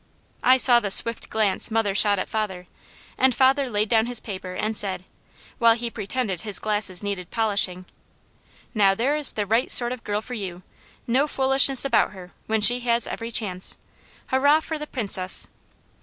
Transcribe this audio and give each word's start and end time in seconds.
I 0.41 0.57
saw 0.57 0.79
the 0.79 0.89
swift 0.89 1.29
glance 1.29 1.69
mother 1.69 1.93
shot 1.93 2.17
at 2.17 2.27
father, 2.27 2.65
and 3.19 3.35
father 3.35 3.69
laid 3.69 3.87
down 3.87 4.07
his 4.07 4.19
paper 4.19 4.55
and 4.55 4.75
said, 4.75 5.05
while 5.59 5.75
he 5.75 5.91
pretended 5.91 6.41
his 6.41 6.57
glasses 6.57 7.03
needed 7.03 7.29
polishing: 7.29 7.85
"Now 8.73 8.95
there 8.95 9.15
is 9.15 9.33
the 9.33 9.45
right 9.45 9.69
sort 9.69 9.91
of 9.91 9.99
a 9.99 10.01
girl 10.01 10.23
for 10.23 10.33
you. 10.33 10.63
No 11.05 11.27
foolishness 11.27 11.85
about 11.85 12.13
her, 12.13 12.33
when 12.47 12.61
she 12.61 12.79
has 12.79 13.05
every 13.05 13.29
chance. 13.29 13.77
Hurrah 14.29 14.61
for 14.61 14.79
the 14.79 14.87
Princess!" 14.87 15.49